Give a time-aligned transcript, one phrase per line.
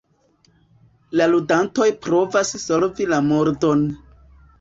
[1.19, 3.85] La ludantoj provas solvi la murdon.